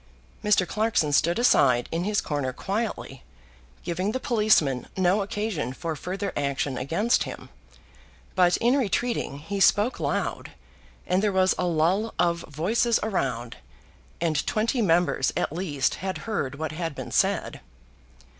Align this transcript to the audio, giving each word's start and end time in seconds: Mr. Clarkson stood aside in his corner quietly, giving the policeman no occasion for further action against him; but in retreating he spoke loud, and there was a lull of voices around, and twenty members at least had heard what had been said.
Mr. 0.43 0.67
Clarkson 0.67 1.13
stood 1.13 1.37
aside 1.37 1.87
in 1.91 2.05
his 2.05 2.21
corner 2.21 2.51
quietly, 2.51 3.21
giving 3.83 4.13
the 4.13 4.19
policeman 4.19 4.87
no 4.97 5.21
occasion 5.21 5.73
for 5.73 5.95
further 5.95 6.33
action 6.35 6.75
against 6.75 7.25
him; 7.25 7.49
but 8.33 8.57
in 8.57 8.75
retreating 8.75 9.37
he 9.37 9.59
spoke 9.59 9.99
loud, 9.99 10.53
and 11.05 11.21
there 11.21 11.31
was 11.31 11.53
a 11.55 11.65
lull 11.67 12.15
of 12.17 12.39
voices 12.47 12.99
around, 13.03 13.57
and 14.19 14.47
twenty 14.47 14.81
members 14.81 15.31
at 15.37 15.53
least 15.53 15.93
had 16.01 16.17
heard 16.25 16.55
what 16.55 16.71
had 16.71 16.95
been 16.95 17.11
said. 17.11 17.61